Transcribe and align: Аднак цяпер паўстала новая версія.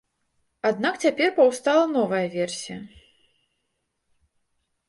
Аднак 0.69 0.95
цяпер 1.07 1.29
паўстала 1.37 1.85
новая 1.97 2.23
версія. 2.37 2.79